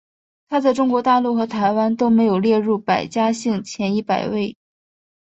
[0.49, 4.57] 它在中国大陆和台湾都没有列入百家姓前一百位。